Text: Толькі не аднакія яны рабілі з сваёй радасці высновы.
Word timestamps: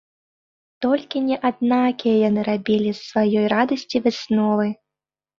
Толькі 0.83 1.17
не 1.25 1.35
аднакія 1.49 2.13
яны 2.29 2.41
рабілі 2.47 2.93
з 2.93 3.01
сваёй 3.09 3.45
радасці 3.53 4.01
высновы. 4.07 4.67